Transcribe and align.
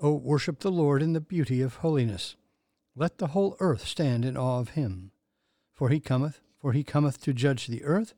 O 0.00 0.14
worship 0.14 0.60
the 0.60 0.70
Lord 0.70 1.02
in 1.02 1.12
the 1.12 1.20
beauty 1.20 1.60
of 1.60 1.76
holiness. 1.76 2.36
Let 2.94 3.18
the 3.18 3.28
whole 3.28 3.56
earth 3.60 3.86
stand 3.86 4.24
in 4.24 4.36
awe 4.36 4.60
of 4.60 4.70
him. 4.70 5.10
For 5.72 5.88
he 5.88 6.00
cometh, 6.00 6.40
for 6.56 6.72
he 6.72 6.84
cometh 6.84 7.20
to 7.22 7.32
judge 7.32 7.66
the 7.66 7.84
earth, 7.84 8.14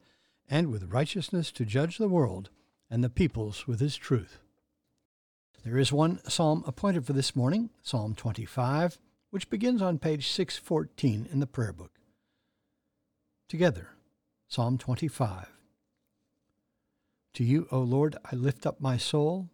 and 0.48 0.70
with 0.70 0.92
righteousness 0.92 1.50
to 1.52 1.64
judge 1.64 1.98
the 1.98 2.08
world, 2.08 2.50
and 2.90 3.04
the 3.04 3.10
peoples 3.10 3.66
with 3.66 3.80
his 3.80 3.96
truth. 3.96 4.40
There 5.64 5.78
is 5.78 5.92
one 5.92 6.20
psalm 6.28 6.64
appointed 6.66 7.06
for 7.06 7.12
this 7.12 7.36
morning, 7.36 7.70
Psalm 7.82 8.14
25, 8.14 8.98
which 9.30 9.50
begins 9.50 9.82
on 9.82 9.98
page 9.98 10.28
614 10.28 11.28
in 11.30 11.40
the 11.40 11.46
prayer 11.46 11.72
book. 11.72 11.92
Together, 13.48 13.90
Psalm 14.48 14.78
25. 14.78 15.48
To 17.34 17.44
you, 17.44 17.68
O 17.70 17.80
Lord, 17.80 18.16
I 18.30 18.36
lift 18.36 18.66
up 18.66 18.80
my 18.80 18.96
soul. 18.96 19.50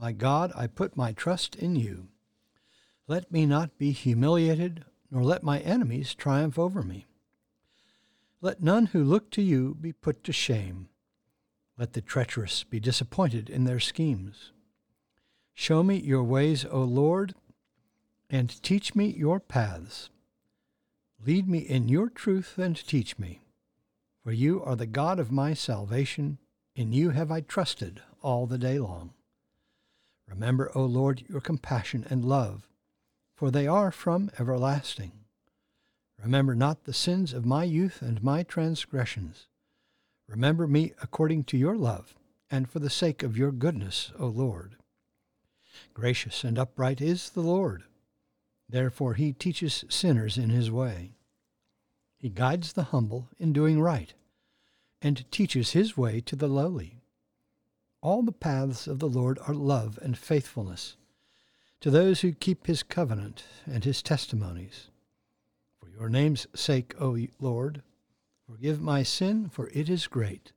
My 0.00 0.12
God, 0.12 0.50
I 0.56 0.66
put 0.66 0.96
my 0.96 1.12
trust 1.12 1.54
in 1.54 1.76
you. 1.76 2.08
Let 3.06 3.30
me 3.30 3.44
not 3.44 3.76
be 3.76 3.92
humiliated, 3.92 4.86
nor 5.10 5.22
let 5.22 5.42
my 5.42 5.58
enemies 5.58 6.14
triumph 6.14 6.58
over 6.58 6.82
me. 6.82 7.06
Let 8.40 8.62
none 8.62 8.86
who 8.86 9.04
look 9.04 9.30
to 9.32 9.42
you 9.42 9.76
be 9.78 9.92
put 9.92 10.24
to 10.24 10.32
shame. 10.32 10.88
Let 11.76 11.92
the 11.92 12.00
treacherous 12.00 12.64
be 12.64 12.80
disappointed 12.80 13.50
in 13.50 13.64
their 13.64 13.78
schemes. 13.78 14.52
Show 15.52 15.82
me 15.82 15.96
your 15.96 16.24
ways, 16.24 16.64
O 16.64 16.80
Lord, 16.80 17.34
and 18.30 18.62
teach 18.62 18.94
me 18.94 19.08
your 19.08 19.38
paths. 19.38 20.08
Lead 21.26 21.46
me 21.46 21.58
in 21.58 21.90
your 21.90 22.08
truth 22.08 22.56
and 22.56 22.74
teach 22.74 23.18
me. 23.18 23.42
For 24.24 24.32
you 24.32 24.62
are 24.62 24.76
the 24.76 24.86
God 24.86 25.18
of 25.18 25.30
my 25.30 25.52
salvation. 25.52 26.38
In 26.74 26.94
you 26.94 27.10
have 27.10 27.30
I 27.30 27.42
trusted 27.42 28.00
all 28.22 28.46
the 28.46 28.56
day 28.56 28.78
long. 28.78 29.12
Remember, 30.30 30.70
O 30.74 30.84
Lord, 30.84 31.24
your 31.28 31.40
compassion 31.40 32.06
and 32.08 32.24
love, 32.24 32.68
for 33.34 33.50
they 33.50 33.66
are 33.66 33.90
from 33.90 34.30
everlasting. 34.38 35.12
Remember 36.22 36.54
not 36.54 36.84
the 36.84 36.94
sins 36.94 37.32
of 37.32 37.44
my 37.44 37.64
youth 37.64 38.00
and 38.00 38.22
my 38.22 38.44
transgressions. 38.44 39.48
Remember 40.28 40.66
me 40.66 40.92
according 41.02 41.44
to 41.44 41.58
your 41.58 41.76
love, 41.76 42.14
and 42.50 42.70
for 42.70 42.78
the 42.78 42.90
sake 42.90 43.22
of 43.22 43.36
your 43.36 43.50
goodness, 43.50 44.12
O 44.18 44.26
Lord. 44.26 44.76
Gracious 45.94 46.44
and 46.44 46.58
upright 46.58 47.00
is 47.00 47.30
the 47.30 47.40
Lord. 47.40 47.82
Therefore 48.68 49.14
he 49.14 49.32
teaches 49.32 49.84
sinners 49.88 50.38
in 50.38 50.50
his 50.50 50.70
way. 50.70 51.16
He 52.16 52.28
guides 52.28 52.74
the 52.74 52.84
humble 52.84 53.28
in 53.38 53.52
doing 53.52 53.80
right, 53.80 54.14
and 55.02 55.28
teaches 55.32 55.72
his 55.72 55.96
way 55.96 56.20
to 56.20 56.36
the 56.36 56.48
lowly. 56.48 56.99
All 58.02 58.22
the 58.22 58.32
paths 58.32 58.86
of 58.86 58.98
the 58.98 59.08
Lord 59.08 59.38
are 59.46 59.54
love 59.54 59.98
and 60.00 60.16
faithfulness 60.16 60.96
to 61.80 61.90
those 61.90 62.20
who 62.20 62.32
keep 62.32 62.66
his 62.66 62.82
covenant 62.82 63.44
and 63.66 63.84
his 63.84 64.02
testimonies. 64.02 64.88
For 65.78 65.88
your 65.88 66.08
name's 66.08 66.46
sake, 66.54 66.94
O 67.00 67.18
Lord, 67.38 67.82
forgive 68.46 68.80
my 68.80 69.02
sin, 69.02 69.48
for 69.48 69.68
it 69.70 69.88
is 69.88 70.06
great. 70.06 70.52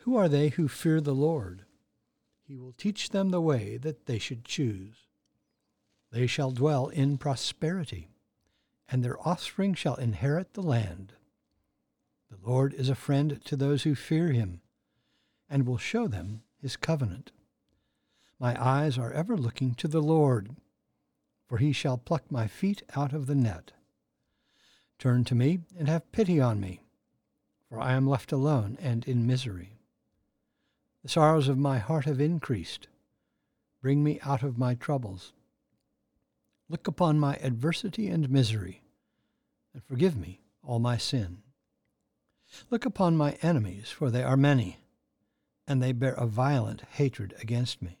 Who 0.00 0.16
are 0.16 0.28
they 0.28 0.48
who 0.48 0.68
fear 0.68 1.00
the 1.00 1.14
Lord? 1.14 1.64
He 2.46 2.56
will 2.56 2.72
teach 2.72 3.10
them 3.10 3.30
the 3.30 3.40
way 3.40 3.78
that 3.78 4.06
they 4.06 4.18
should 4.18 4.44
choose. 4.44 5.06
They 6.10 6.26
shall 6.26 6.50
dwell 6.50 6.88
in 6.88 7.18
prosperity, 7.18 8.08
and 8.88 9.02
their 9.02 9.18
offspring 9.26 9.74
shall 9.74 9.96
inherit 9.96 10.54
the 10.54 10.62
land. 10.62 11.12
The 12.30 12.38
Lord 12.42 12.72
is 12.74 12.88
a 12.88 12.94
friend 12.94 13.40
to 13.44 13.56
those 13.56 13.82
who 13.82 13.94
fear 13.94 14.32
him 14.32 14.60
and 15.50 15.66
will 15.66 15.78
show 15.78 16.06
them 16.06 16.42
his 16.60 16.76
covenant. 16.76 17.32
My 18.38 18.60
eyes 18.62 18.98
are 18.98 19.12
ever 19.12 19.36
looking 19.36 19.74
to 19.74 19.88
the 19.88 20.02
Lord, 20.02 20.56
for 21.46 21.58
he 21.58 21.72
shall 21.72 21.98
pluck 21.98 22.30
my 22.30 22.46
feet 22.46 22.82
out 22.94 23.12
of 23.12 23.26
the 23.26 23.34
net. 23.34 23.72
Turn 24.98 25.24
to 25.24 25.34
me 25.34 25.60
and 25.78 25.88
have 25.88 26.12
pity 26.12 26.40
on 26.40 26.60
me, 26.60 26.82
for 27.68 27.80
I 27.80 27.92
am 27.92 28.08
left 28.08 28.32
alone 28.32 28.76
and 28.80 29.06
in 29.06 29.26
misery. 29.26 29.78
The 31.02 31.08
sorrows 31.08 31.48
of 31.48 31.58
my 31.58 31.78
heart 31.78 32.04
have 32.04 32.20
increased. 32.20 32.88
Bring 33.80 34.02
me 34.02 34.18
out 34.22 34.42
of 34.42 34.58
my 34.58 34.74
troubles. 34.74 35.32
Look 36.68 36.86
upon 36.86 37.18
my 37.18 37.36
adversity 37.36 38.08
and 38.08 38.28
misery, 38.28 38.82
and 39.72 39.82
forgive 39.84 40.16
me 40.16 40.40
all 40.62 40.80
my 40.80 40.96
sin. 40.96 41.38
Look 42.70 42.84
upon 42.84 43.16
my 43.16 43.38
enemies, 43.42 43.88
for 43.88 44.10
they 44.10 44.22
are 44.22 44.36
many 44.36 44.78
and 45.68 45.82
they 45.82 45.92
bear 45.92 46.14
a 46.14 46.26
violent 46.26 46.82
hatred 46.92 47.34
against 47.40 47.82
me. 47.82 47.98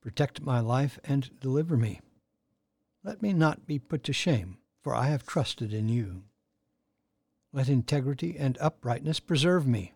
Protect 0.00 0.40
my 0.40 0.60
life 0.60 1.00
and 1.04 1.38
deliver 1.40 1.76
me. 1.76 2.00
Let 3.02 3.20
me 3.20 3.32
not 3.32 3.66
be 3.66 3.80
put 3.80 4.04
to 4.04 4.12
shame, 4.12 4.58
for 4.80 4.94
I 4.94 5.08
have 5.08 5.26
trusted 5.26 5.74
in 5.74 5.88
you. 5.88 6.22
Let 7.52 7.68
integrity 7.68 8.36
and 8.38 8.56
uprightness 8.60 9.18
preserve 9.18 9.66
me, 9.66 9.94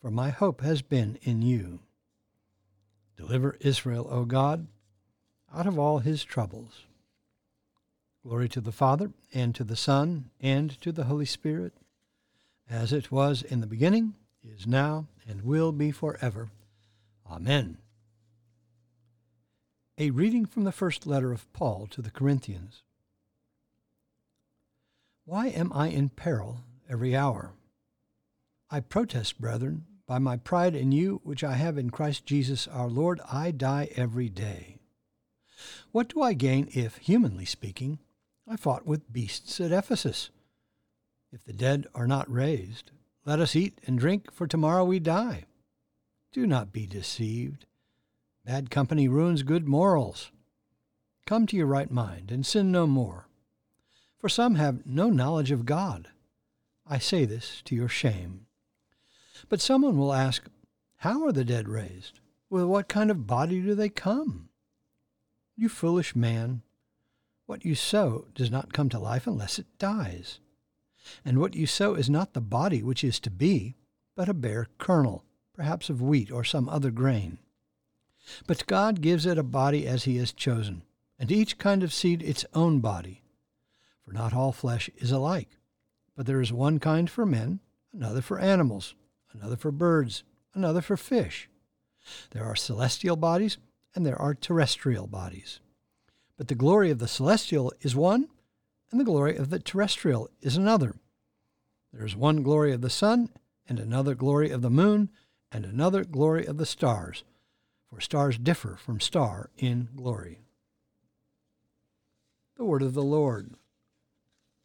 for 0.00 0.10
my 0.10 0.28
hope 0.28 0.60
has 0.60 0.82
been 0.82 1.18
in 1.22 1.40
you. 1.40 1.80
Deliver 3.16 3.56
Israel, 3.60 4.06
O 4.10 4.26
God, 4.26 4.66
out 5.54 5.66
of 5.66 5.78
all 5.78 6.00
his 6.00 6.22
troubles. 6.22 6.82
Glory 8.22 8.48
to 8.50 8.60
the 8.60 8.72
Father, 8.72 9.12
and 9.32 9.54
to 9.54 9.64
the 9.64 9.76
Son, 9.76 10.30
and 10.40 10.78
to 10.82 10.92
the 10.92 11.04
Holy 11.04 11.24
Spirit, 11.24 11.72
as 12.68 12.92
it 12.92 13.10
was 13.10 13.42
in 13.42 13.60
the 13.60 13.66
beginning, 13.66 14.14
is 14.54 14.66
now, 14.66 15.06
and 15.28 15.42
will 15.42 15.72
be 15.72 15.90
forever. 15.90 16.50
Amen. 17.30 17.78
A 19.98 20.10
reading 20.10 20.44
from 20.46 20.64
the 20.64 20.72
first 20.72 21.06
letter 21.06 21.32
of 21.32 21.50
Paul 21.52 21.86
to 21.90 22.02
the 22.02 22.10
Corinthians. 22.10 22.82
Why 25.24 25.48
am 25.48 25.72
I 25.72 25.88
in 25.88 26.10
peril 26.10 26.60
every 26.88 27.16
hour? 27.16 27.54
I 28.70 28.80
protest, 28.80 29.40
brethren, 29.40 29.86
by 30.06 30.18
my 30.18 30.36
pride 30.36 30.76
in 30.76 30.92
you, 30.92 31.20
which 31.24 31.42
I 31.42 31.54
have 31.54 31.78
in 31.78 31.90
Christ 31.90 32.26
Jesus 32.26 32.68
our 32.68 32.88
Lord, 32.88 33.20
I 33.30 33.50
die 33.50 33.88
every 33.96 34.28
day. 34.28 34.78
What 35.90 36.08
do 36.08 36.22
I 36.22 36.32
gain 36.32 36.68
if, 36.72 36.98
humanly 36.98 37.44
speaking, 37.44 37.98
I 38.46 38.56
fought 38.56 38.86
with 38.86 39.12
beasts 39.12 39.60
at 39.60 39.72
Ephesus? 39.72 40.30
If 41.32 41.44
the 41.44 41.52
dead 41.52 41.86
are 41.94 42.06
not 42.06 42.30
raised, 42.30 42.92
let 43.26 43.40
us 43.40 43.56
eat 43.56 43.80
and 43.86 43.98
drink, 43.98 44.32
for 44.32 44.46
tomorrow 44.46 44.84
we 44.84 45.00
die. 45.00 45.44
Do 46.32 46.46
not 46.46 46.72
be 46.72 46.86
deceived. 46.86 47.66
Bad 48.44 48.70
company 48.70 49.08
ruins 49.08 49.42
good 49.42 49.66
morals. 49.66 50.30
Come 51.26 51.44
to 51.48 51.56
your 51.56 51.66
right 51.66 51.90
mind 51.90 52.30
and 52.30 52.46
sin 52.46 52.70
no 52.70 52.86
more. 52.86 53.26
For 54.18 54.28
some 54.28 54.54
have 54.54 54.86
no 54.86 55.10
knowledge 55.10 55.50
of 55.50 55.66
God. 55.66 56.08
I 56.86 56.98
say 56.98 57.24
this 57.24 57.62
to 57.64 57.74
your 57.74 57.88
shame. 57.88 58.46
But 59.48 59.60
someone 59.60 59.98
will 59.98 60.12
ask, 60.12 60.44
How 60.98 61.26
are 61.26 61.32
the 61.32 61.44
dead 61.44 61.68
raised? 61.68 62.20
With 62.48 62.64
what 62.64 62.88
kind 62.88 63.10
of 63.10 63.26
body 63.26 63.60
do 63.60 63.74
they 63.74 63.88
come? 63.88 64.50
You 65.56 65.68
foolish 65.68 66.14
man, 66.14 66.62
what 67.46 67.64
you 67.64 67.74
sow 67.74 68.26
does 68.36 68.52
not 68.52 68.72
come 68.72 68.88
to 68.90 69.00
life 69.00 69.26
unless 69.26 69.58
it 69.58 69.66
dies. 69.78 70.38
And 71.24 71.38
what 71.38 71.54
you 71.54 71.66
sow 71.66 71.94
is 71.94 72.10
not 72.10 72.32
the 72.32 72.40
body 72.40 72.82
which 72.82 73.04
is 73.04 73.20
to 73.20 73.30
be, 73.30 73.74
but 74.14 74.28
a 74.28 74.34
bare 74.34 74.68
kernel, 74.78 75.24
perhaps 75.52 75.88
of 75.88 76.02
wheat 76.02 76.30
or 76.30 76.44
some 76.44 76.68
other 76.68 76.90
grain. 76.90 77.38
But 78.46 78.66
God 78.66 79.00
gives 79.00 79.26
it 79.26 79.38
a 79.38 79.42
body 79.42 79.86
as 79.86 80.04
he 80.04 80.16
has 80.16 80.32
chosen, 80.32 80.82
and 81.18 81.30
each 81.30 81.58
kind 81.58 81.82
of 81.82 81.92
seed 81.92 82.22
its 82.22 82.44
own 82.54 82.80
body. 82.80 83.22
For 84.04 84.12
not 84.12 84.34
all 84.34 84.52
flesh 84.52 84.90
is 84.96 85.10
alike, 85.10 85.58
but 86.16 86.26
there 86.26 86.40
is 86.40 86.52
one 86.52 86.78
kind 86.78 87.08
for 87.10 87.26
men, 87.26 87.60
another 87.92 88.22
for 88.22 88.38
animals, 88.38 88.94
another 89.32 89.56
for 89.56 89.70
birds, 89.70 90.24
another 90.54 90.80
for 90.80 90.96
fish. 90.96 91.48
There 92.30 92.44
are 92.44 92.56
celestial 92.56 93.16
bodies, 93.16 93.58
and 93.94 94.04
there 94.04 94.20
are 94.20 94.34
terrestrial 94.34 95.06
bodies. 95.06 95.60
But 96.36 96.48
the 96.48 96.54
glory 96.54 96.90
of 96.90 96.98
the 96.98 97.08
celestial 97.08 97.72
is 97.80 97.96
one, 97.96 98.28
and 98.90 99.00
the 99.00 99.04
glory 99.04 99.36
of 99.36 99.50
the 99.50 99.58
terrestrial 99.58 100.28
is 100.40 100.56
another. 100.56 100.96
There 101.92 102.04
is 102.04 102.16
one 102.16 102.42
glory 102.42 102.72
of 102.72 102.80
the 102.80 102.90
sun, 102.90 103.30
and 103.68 103.78
another 103.78 104.14
glory 104.14 104.50
of 104.50 104.62
the 104.62 104.70
moon, 104.70 105.10
and 105.50 105.64
another 105.64 106.04
glory 106.04 106.46
of 106.46 106.58
the 106.58 106.66
stars, 106.66 107.24
for 107.88 108.00
stars 108.00 108.38
differ 108.38 108.76
from 108.76 109.00
star 109.00 109.50
in 109.56 109.88
glory. 109.96 110.40
The 112.56 112.64
word 112.64 112.82
of 112.82 112.94
the 112.94 113.02
Lord. 113.02 113.54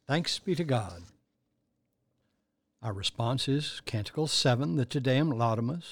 Thanks 0.08 0.40
be 0.40 0.56
to 0.56 0.64
God. 0.64 1.04
Our 2.82 2.94
response 2.94 3.48
is 3.48 3.82
Canticle 3.86 4.28
7, 4.28 4.76
the 4.76 4.86
Te 4.86 5.00
Deum 5.00 5.32
Laudamus, 5.32 5.86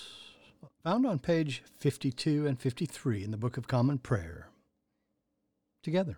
found 0.83 1.05
on 1.05 1.19
page 1.19 1.61
52 1.77 2.47
and 2.47 2.59
53 2.59 3.23
in 3.23 3.31
the 3.31 3.37
Book 3.37 3.57
of 3.57 3.67
Common 3.67 3.97
Prayer. 3.97 4.49
Together. 5.83 6.17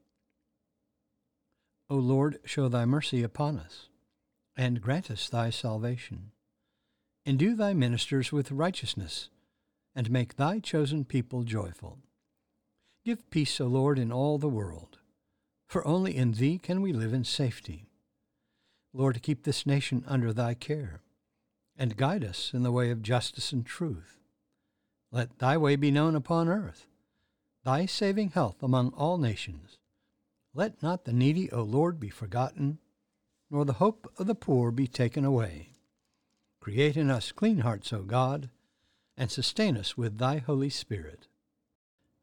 O 1.91 1.95
Lord, 1.95 2.39
show 2.45 2.69
thy 2.69 2.85
mercy 2.85 3.21
upon 3.21 3.59
us, 3.59 3.89
and 4.55 4.79
grant 4.79 5.11
us 5.11 5.27
thy 5.27 5.49
salvation. 5.49 6.31
Endue 7.25 7.53
thy 7.53 7.73
ministers 7.73 8.31
with 8.31 8.49
righteousness, 8.49 9.27
and 9.93 10.09
make 10.09 10.37
thy 10.37 10.59
chosen 10.59 11.03
people 11.03 11.43
joyful. 11.43 11.97
Give 13.03 13.29
peace, 13.29 13.59
O 13.59 13.67
Lord, 13.67 13.99
in 13.99 14.09
all 14.09 14.37
the 14.37 14.47
world, 14.47 14.99
for 15.67 15.85
only 15.85 16.15
in 16.15 16.31
thee 16.31 16.57
can 16.57 16.81
we 16.81 16.93
live 16.93 17.11
in 17.11 17.25
safety. 17.25 17.89
Lord, 18.93 19.21
keep 19.21 19.43
this 19.43 19.65
nation 19.65 20.05
under 20.07 20.31
thy 20.31 20.53
care, 20.53 21.01
and 21.75 21.97
guide 21.97 22.23
us 22.23 22.51
in 22.53 22.63
the 22.63 22.71
way 22.71 22.89
of 22.89 23.03
justice 23.03 23.51
and 23.51 23.65
truth. 23.65 24.17
Let 25.11 25.39
thy 25.39 25.57
way 25.57 25.75
be 25.75 25.91
known 25.91 26.15
upon 26.15 26.47
earth, 26.47 26.87
thy 27.65 27.85
saving 27.85 28.29
health 28.29 28.63
among 28.63 28.93
all 28.93 29.17
nations. 29.17 29.77
Let 30.53 30.81
not 30.83 31.05
the 31.05 31.13
needy, 31.13 31.51
O 31.51 31.63
Lord, 31.63 31.99
be 31.99 32.09
forgotten, 32.09 32.79
nor 33.49 33.65
the 33.65 33.73
hope 33.73 34.11
of 34.17 34.27
the 34.27 34.35
poor 34.35 34.71
be 34.71 34.87
taken 34.87 35.25
away. 35.25 35.69
Create 36.59 36.97
in 36.97 37.09
us 37.09 37.31
clean 37.31 37.59
hearts, 37.59 37.91
O 37.93 38.01
God, 38.03 38.49
and 39.17 39.31
sustain 39.31 39.77
us 39.77 39.97
with 39.97 40.17
thy 40.17 40.37
Holy 40.37 40.69
Spirit. 40.69 41.27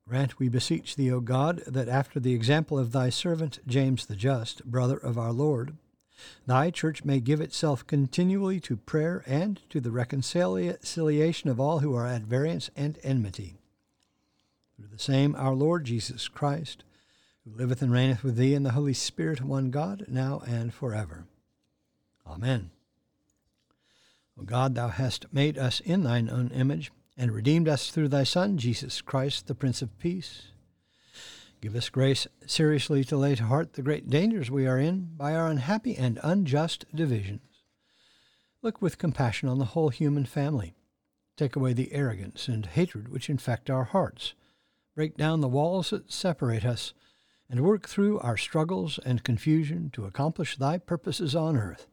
Grant, 0.07 0.39
we 0.39 0.49
beseech 0.49 0.97
thee, 0.97 1.13
O 1.13 1.21
God, 1.21 1.63
that 1.67 1.89
after 1.89 2.19
the 2.19 2.35
example 2.35 2.79
of 2.79 2.93
thy 2.93 3.11
servant 3.11 3.61
James 3.67 4.07
the 4.07 4.17
Just, 4.17 4.65
brother 4.65 4.97
of 4.97 5.19
our 5.19 5.33
Lord, 5.33 5.77
Thy 6.47 6.71
church 6.71 7.05
may 7.05 7.21
give 7.21 7.41
itself 7.41 7.87
continually 7.87 8.61
to 8.61 8.77
prayer 8.77 9.23
and 9.27 9.61
to 9.71 9.81
the 9.81 9.91
reconciliation 9.91 11.51
of 11.51 11.61
all 11.61 11.81
who 11.81 11.95
are 11.95 12.07
at 12.07 12.23
variance 12.23 12.71
and 12.77 12.99
enmity. 13.03 13.59
Through 14.77 14.89
the 14.89 14.99
same 14.99 15.35
our 15.37 15.55
Lord 15.55 15.85
Jesus 15.85 16.29
Christ, 16.29 16.85
who 17.49 17.59
liveth 17.59 17.83
and 17.83 17.93
reigneth 17.93 18.23
with 18.23 18.37
thee 18.37 18.55
in 18.55 18.63
the 18.63 18.73
Holy 18.73 18.95
Spirit, 18.95 19.43
one 19.43 19.71
God, 19.71 20.05
now 20.09 20.43
and 20.47 20.73
forever. 20.73 21.27
Amen. 22.27 22.71
O 24.39 24.43
God, 24.43 24.75
thou 24.75 24.89
hast 24.89 25.33
made 25.33 25.59
us 25.59 25.81
in 25.81 26.03
thine 26.05 26.29
own 26.31 26.49
image, 26.49 26.93
and 27.17 27.33
redeemed 27.33 27.69
us 27.69 27.91
through 27.91 28.09
thy 28.09 28.23
Son, 28.23 28.59
Jesus 28.59 29.01
Christ, 29.01 29.47
the 29.47 29.55
Prince 29.55 29.83
of 29.83 29.99
Peace. 29.99 30.49
Give 31.61 31.75
us 31.75 31.89
grace 31.89 32.29
seriously 32.47 33.03
to 33.05 33.17
lay 33.17 33.35
to 33.35 33.45
heart 33.45 33.73
the 33.73 33.83
great 33.83 34.09
dangers 34.09 34.51
we 34.51 34.67
are 34.67 34.79
in 34.79 35.11
by 35.17 35.35
our 35.35 35.49
unhappy 35.49 35.97
and 35.97 36.21
unjust 36.23 36.85
divisions. 36.95 37.41
Look 38.63 38.81
with 38.81 38.99
compassion 38.99 39.49
on 39.49 39.59
the 39.59 39.65
whole 39.65 39.89
human 39.89 40.25
family. 40.25 40.75
Take 41.37 41.57
away 41.57 41.73
the 41.73 41.93
arrogance 41.93 42.47
and 42.47 42.67
hatred 42.67 43.09
which 43.09 43.29
infect 43.29 43.71
our 43.71 43.85
hearts. 43.85 44.35
Break 44.95 45.17
down 45.17 45.41
the 45.41 45.49
walls 45.49 45.91
that 45.91 46.13
separate 46.13 46.65
us, 46.65 46.93
and 47.51 47.63
work 47.63 47.89
through 47.89 48.19
our 48.21 48.37
struggles 48.37 48.99
and 49.05 49.25
confusion 49.25 49.91
to 49.93 50.05
accomplish 50.05 50.57
thy 50.57 50.79
purposes 50.79 51.35
on 51.35 51.57
earth 51.57 51.87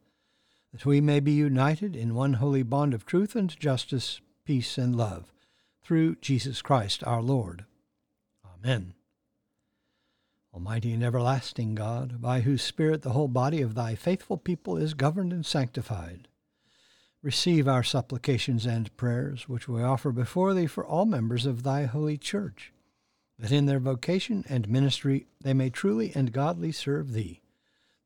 that 0.75 0.85
we 0.85 0.99
may 0.99 1.21
be 1.21 1.31
united 1.31 1.95
in 1.95 2.13
one 2.13 2.33
holy 2.33 2.61
bond 2.61 2.93
of 2.93 3.05
truth 3.05 3.33
and 3.33 3.57
justice, 3.57 4.19
peace 4.43 4.77
and 4.77 4.93
love, 4.93 5.31
through 5.81 6.15
Jesus 6.17 6.61
Christ 6.61 7.01
our 7.07 7.21
Lord. 7.21 7.63
Amen. 8.45 8.93
Almighty 10.53 10.91
and 10.91 11.01
everlasting 11.01 11.75
God, 11.75 12.21
by 12.21 12.41
whose 12.41 12.61
Spirit 12.61 13.03
the 13.03 13.11
whole 13.11 13.29
body 13.29 13.61
of 13.61 13.73
thy 13.73 13.95
faithful 13.95 14.35
people 14.35 14.75
is 14.75 14.93
governed 14.93 15.31
and 15.31 15.45
sanctified, 15.45 16.27
receive 17.21 17.69
our 17.69 17.83
supplications 17.83 18.65
and 18.65 18.95
prayers, 18.97 19.47
which 19.47 19.69
we 19.69 19.81
offer 19.81 20.11
before 20.11 20.53
thee 20.53 20.67
for 20.67 20.85
all 20.85 21.05
members 21.05 21.45
of 21.45 21.63
thy 21.63 21.85
holy 21.85 22.17
church, 22.17 22.73
that 23.37 23.51
in 23.51 23.65
their 23.65 23.79
vocation 23.79 24.45
and 24.47 24.69
ministry 24.69 25.27
they 25.41 25.53
may 25.53 25.69
truly 25.69 26.11
and 26.15 26.31
godly 26.31 26.71
serve 26.71 27.13
thee, 27.13 27.41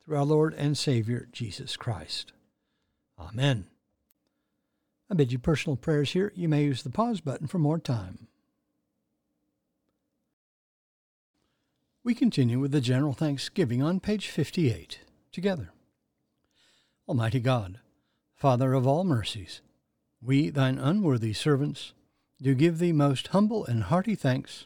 through 0.03 0.17
our 0.17 0.25
Lord 0.25 0.53
and 0.55 0.77
Savior 0.77 1.27
Jesus 1.31 1.77
Christ. 1.77 2.33
Amen. 3.19 3.67
I 5.09 5.15
bid 5.15 5.31
you 5.31 5.39
personal 5.39 5.75
prayers 5.75 6.11
here. 6.11 6.31
You 6.35 6.47
may 6.47 6.63
use 6.63 6.83
the 6.83 6.89
pause 6.89 7.21
button 7.21 7.47
for 7.47 7.59
more 7.59 7.79
time. 7.79 8.27
We 12.03 12.15
continue 12.15 12.59
with 12.59 12.71
the 12.71 12.81
general 12.81 13.13
thanksgiving 13.13 13.83
on 13.83 13.99
page 13.99 14.29
58, 14.29 14.99
together. 15.31 15.71
Almighty 17.07 17.39
God, 17.39 17.79
Father 18.35 18.73
of 18.73 18.87
all 18.87 19.03
mercies, 19.03 19.61
we, 20.21 20.49
thine 20.49 20.77
unworthy 20.77 21.33
servants, 21.33 21.93
do 22.41 22.55
give 22.55 22.79
thee 22.79 22.93
most 22.93 23.27
humble 23.27 23.65
and 23.65 23.83
hearty 23.83 24.15
thanks 24.15 24.65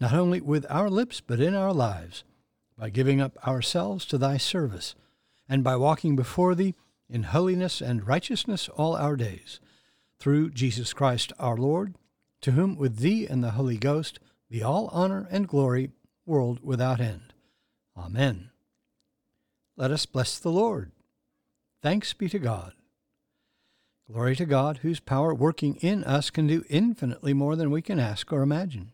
not 0.00 0.12
only 0.12 0.40
with 0.40 0.66
our 0.68 0.90
lips 0.90 1.20
but 1.20 1.40
in 1.40 1.54
our 1.54 1.72
lives, 1.72 2.24
by 2.76 2.90
giving 2.90 3.20
up 3.20 3.36
ourselves 3.46 4.04
to 4.06 4.18
thy 4.18 4.36
service, 4.36 4.94
and 5.48 5.62
by 5.62 5.76
walking 5.76 6.16
before 6.16 6.54
thee 6.54 6.74
in 7.08 7.24
holiness 7.24 7.80
and 7.80 8.06
righteousness 8.06 8.68
all 8.70 8.96
our 8.96 9.16
days, 9.16 9.60
through 10.18 10.50
Jesus 10.50 10.92
Christ 10.92 11.32
our 11.38 11.56
Lord, 11.56 11.94
to 12.40 12.52
whom 12.52 12.76
with 12.76 12.98
thee 12.98 13.26
and 13.26 13.42
the 13.42 13.52
Holy 13.52 13.76
Ghost 13.76 14.18
be 14.50 14.62
all 14.62 14.88
honor 14.92 15.28
and 15.30 15.48
glory, 15.48 15.90
world 16.26 16.60
without 16.62 17.00
end. 17.00 17.34
Amen. 17.96 18.50
Let 19.76 19.90
us 19.90 20.06
bless 20.06 20.38
the 20.38 20.50
Lord. 20.50 20.92
Thanks 21.82 22.14
be 22.14 22.28
to 22.30 22.38
God. 22.38 22.72
Glory 24.10 24.36
to 24.36 24.46
God, 24.46 24.78
whose 24.78 25.00
power 25.00 25.34
working 25.34 25.76
in 25.76 26.04
us 26.04 26.30
can 26.30 26.46
do 26.46 26.64
infinitely 26.68 27.34
more 27.34 27.56
than 27.56 27.70
we 27.70 27.82
can 27.82 27.98
ask 27.98 28.32
or 28.32 28.42
imagine. 28.42 28.93